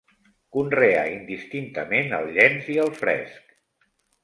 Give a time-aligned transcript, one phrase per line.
[0.55, 3.57] Conreà indistintament el llenç i el fresc.